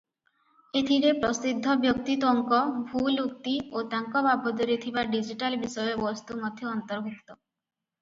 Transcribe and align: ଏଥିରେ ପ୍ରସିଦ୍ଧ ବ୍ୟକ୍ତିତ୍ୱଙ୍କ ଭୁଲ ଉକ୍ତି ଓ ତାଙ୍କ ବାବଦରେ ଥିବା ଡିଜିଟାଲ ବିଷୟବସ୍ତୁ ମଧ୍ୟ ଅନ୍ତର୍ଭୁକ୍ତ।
ଏଥିରେ 0.79 1.11
ପ୍ରସିଦ୍ଧ 1.25 1.75
ବ୍ୟକ୍ତିତ୍ୱଙ୍କ 1.83 2.63
ଭୁଲ 2.95 3.27
ଉକ୍ତି 3.29 3.55
ଓ 3.81 3.85
ତାଙ୍କ 3.95 4.25
ବାବଦରେ 4.31 4.81
ଥିବା 4.89 5.07
ଡିଜିଟାଲ 5.15 5.63
ବିଷୟବସ୍ତୁ 5.69 6.43
ମଧ୍ୟ 6.45 6.73
ଅନ୍ତର୍ଭୁକ୍ତ। 6.75 7.41